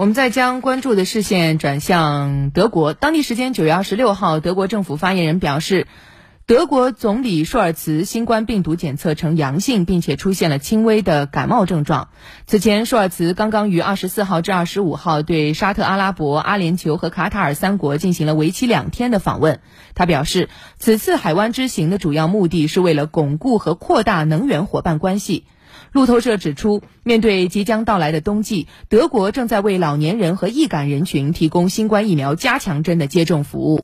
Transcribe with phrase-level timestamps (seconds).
[0.00, 2.94] 我们再将关注的视线转向德国。
[2.94, 5.86] 当地时间九月二十六号，德国政府发言人表示，
[6.46, 12.08] 德国总理舒尔茨新冠病毒检测呈阳性，并且出现了轻微的感冒症状。
[12.46, 19.60] 此前，舒尔茨刚刚于二十四号至二十五号对沙特阿拉伯、阿联酋和卡塔尔三国进行了为期两天的访问。
[19.94, 20.48] 他表示，
[20.78, 25.44] 此次海湾之行的主要目的是为了巩固和扩大能源伙伴关系。
[25.92, 33.78] 路透社指出，面对即将到来的冬季，德国正在为老年人和易感人群提供新冠疫苗加强针的接种服务。